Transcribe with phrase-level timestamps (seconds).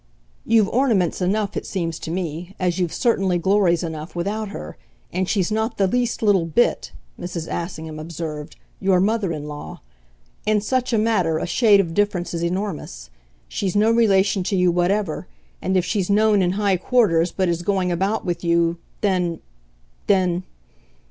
[0.47, 4.75] "You've ornaments enough, it seems to me as you've certainly glories enough without her.
[5.13, 7.47] And she's not the least little bit," Mrs.
[7.47, 9.81] Assingham observed, "your mother in law.
[10.47, 13.11] In such a matter a shade of difference is enormous.
[13.47, 15.27] She's no relation to you whatever,
[15.61, 19.39] and if she's known in high quarters but as going about with you, then
[20.07, 20.41] then